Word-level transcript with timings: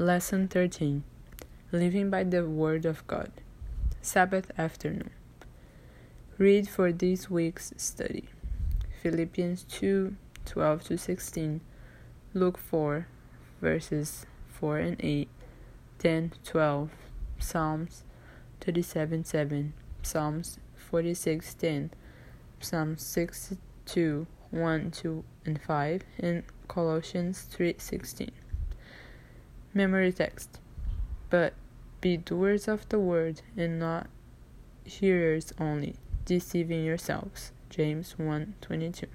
Lesson 0.00 0.46
13 0.46 1.02
Living 1.72 2.08
by 2.08 2.22
the 2.22 2.46
Word 2.46 2.86
of 2.86 3.04
God. 3.08 3.32
Sabbath 4.00 4.52
afternoon. 4.56 5.10
Read 6.38 6.68
for 6.68 6.92
this 6.92 7.28
week's 7.28 7.72
study 7.76 8.28
Philippians 9.02 9.64
2 9.64 10.14
12 10.44 10.84
to 10.84 10.98
16, 10.98 11.60
Luke 12.32 12.58
4 12.58 13.08
verses 13.60 14.24
4 14.46 14.78
and 14.78 14.96
8, 15.00 15.28
10 15.98 16.32
12, 16.44 16.90
Psalms 17.40 18.04
37 18.60 19.24
7, 19.24 19.72
Psalms 20.04 20.60
46 20.76 21.54
10, 21.54 21.90
Psalms 22.60 23.02
62 23.02 24.28
1 24.52 24.90
2 24.92 25.24
and 25.44 25.60
5, 25.60 26.02
and 26.20 26.44
Colossians 26.68 27.40
3 27.50 27.74
16. 27.76 28.30
Memory 29.74 30.12
text. 30.12 30.60
But 31.30 31.54
be 32.00 32.16
doers 32.16 32.68
of 32.68 32.88
the 32.88 32.98
word 32.98 33.42
and 33.56 33.78
not 33.78 34.08
hearers 34.84 35.52
only, 35.60 35.96
deceiving 36.24 36.84
yourselves. 36.84 37.52
James 37.68 38.14
1:22. 38.18 39.06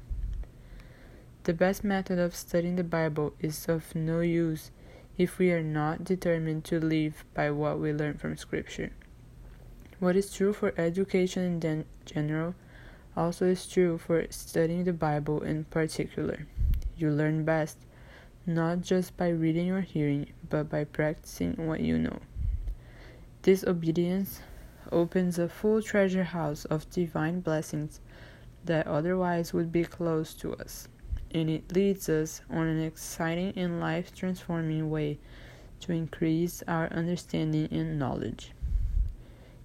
The 1.45 1.53
best 1.53 1.83
method 1.83 2.19
of 2.19 2.35
studying 2.35 2.75
the 2.75 2.83
Bible 2.83 3.33
is 3.39 3.67
of 3.67 3.95
no 3.95 4.21
use 4.21 4.71
if 5.17 5.39
we 5.39 5.51
are 5.51 5.63
not 5.63 6.03
determined 6.03 6.63
to 6.65 6.79
live 6.79 7.25
by 7.33 7.51
what 7.51 7.79
we 7.79 7.91
learn 7.91 8.17
from 8.17 8.37
scripture. 8.37 8.91
What 9.99 10.15
is 10.15 10.33
true 10.33 10.53
for 10.53 10.73
education 10.77 11.61
in 11.63 11.85
general 12.05 12.55
also 13.15 13.45
is 13.45 13.67
true 13.67 13.97
for 13.97 14.25
studying 14.29 14.83
the 14.83 14.93
Bible 14.93 15.41
in 15.41 15.65
particular. 15.65 16.45
You 16.95 17.09
learn 17.09 17.43
best 17.43 17.77
not 18.45 18.81
just 18.81 19.15
by 19.15 19.29
reading 19.29 19.71
or 19.71 19.81
hearing, 19.81 20.27
but 20.49 20.69
by 20.69 20.83
practicing 20.83 21.55
what 21.65 21.79
you 21.79 21.97
know. 21.97 22.19
This 23.43 23.63
obedience 23.63 24.41
opens 24.91 25.39
a 25.39 25.47
full 25.47 25.81
treasure 25.81 26.25
house 26.25 26.65
of 26.65 26.89
divine 26.89 27.39
blessings 27.39 28.01
that 28.65 28.85
otherwise 28.85 29.53
would 29.53 29.71
be 29.71 29.85
closed 29.85 30.41
to 30.41 30.53
us, 30.55 30.89
and 31.31 31.49
it 31.49 31.73
leads 31.73 32.09
us 32.09 32.41
on 32.49 32.67
an 32.67 32.81
exciting 32.81 33.53
and 33.55 33.79
life 33.79 34.13
transforming 34.13 34.89
way 34.89 35.19
to 35.79 35.93
increase 35.93 36.63
our 36.67 36.87
understanding 36.91 37.67
and 37.71 37.97
knowledge. 37.97 38.51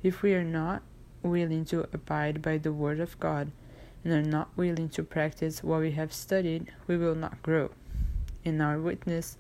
If 0.03 0.23
we 0.23 0.35
are 0.35 0.45
not 0.45 0.83
willing 1.23 1.65
to 1.67 1.89
abide 1.93 2.43
by 2.43 2.59
the 2.59 2.73
Word 2.73 3.01
of 3.01 3.19
God 3.19 3.51
and 4.05 4.13
are 4.13 4.29
not 4.29 4.57
willing 4.57 4.89
to 4.91 5.03
practice 5.03 5.65
what 5.65 5.81
we 5.81 5.91
have 5.93 6.13
studied, 6.13 6.73
we 6.87 6.97
will 6.97 7.17
not 7.17 7.43
grow 7.43 7.71
and 8.45 8.63
our 8.63 8.79
witness 8.81 9.37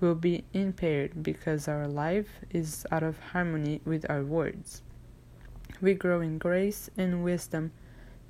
will 0.00 0.14
be 0.14 0.44
impaired 0.52 1.22
because 1.22 1.68
our 1.68 1.88
life 1.88 2.40
is 2.50 2.86
out 2.90 3.02
of 3.02 3.18
harmony 3.18 3.80
with 3.84 4.08
our 4.08 4.22
words. 4.22 4.82
We 5.80 5.94
grow 5.94 6.20
in 6.20 6.38
grace 6.38 6.90
and 6.96 7.24
wisdom 7.24 7.72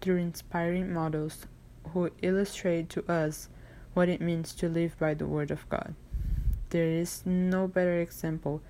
through 0.01 0.17
inspiring 0.17 0.93
models 0.93 1.47
who 1.93 2.11
illustrate 2.23 2.89
to 2.91 3.11
us 3.11 3.49
what 3.95 4.09
it 4.09 4.21
means 4.21 4.55
to 4.55 4.69
live 4.69 4.99
by 4.99 5.15
the 5.15 5.27
Word 5.27 5.51
of 5.51 5.69
God. 5.69 5.95
There 6.71 6.89
is 6.89 7.23
no 7.25 7.67
better 7.67 8.01
example 8.01 8.61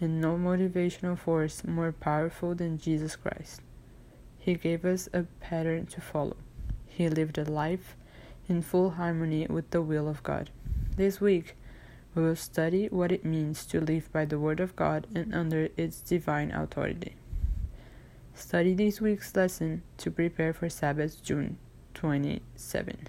and 0.00 0.20
no 0.20 0.36
motivational 0.36 1.18
force 1.18 1.64
more 1.64 1.92
powerful 1.92 2.54
than 2.54 2.78
Jesus 2.78 3.16
Christ. 3.16 3.62
He 4.38 4.54
gave 4.54 4.84
us 4.84 5.08
a 5.12 5.22
pattern 5.40 5.86
to 5.86 6.00
follow. 6.00 6.36
He 6.86 7.08
lived 7.08 7.38
a 7.38 7.44
life 7.44 7.96
in 8.48 8.62
full 8.62 8.90
harmony 8.90 9.46
with 9.48 9.70
the 9.70 9.82
will 9.82 10.08
of 10.08 10.22
God. 10.22 10.50
This 10.96 11.20
week, 11.20 11.56
we 12.14 12.22
will 12.22 12.36
study 12.36 12.88
what 12.88 13.12
it 13.12 13.22
means 13.22 13.66
to 13.66 13.82
live 13.82 14.10
by 14.14 14.24
the 14.24 14.38
Word 14.38 14.60
of 14.60 14.74
God 14.74 15.06
and 15.14 15.34
under 15.34 15.68
its 15.76 16.00
divine 16.00 16.50
authority. 16.50 17.16
Study 18.34 18.72
this 18.72 18.98
week's 18.98 19.36
lesson 19.36 19.82
to 19.98 20.10
prepare 20.10 20.54
for 20.54 20.70
Sabbath, 20.70 21.22
June 21.22 21.58
27. 21.92 23.08